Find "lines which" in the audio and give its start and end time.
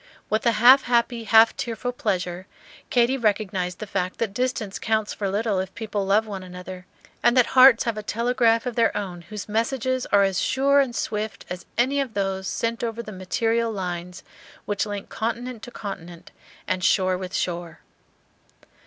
13.71-14.87